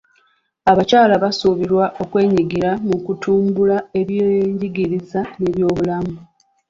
[0.71, 6.15] Abakyala basuubirwa okwenyigira mu kutumbula ebyenjigiriza n'ebyobulamu.